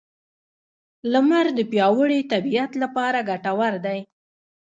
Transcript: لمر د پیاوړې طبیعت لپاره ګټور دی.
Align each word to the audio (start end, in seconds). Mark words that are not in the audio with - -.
لمر 1.11 1.45
د 1.57 1.59
پیاوړې 1.71 2.19
طبیعت 2.31 2.71
لپاره 2.83 3.19
ګټور 3.29 3.73
دی. 3.85 3.99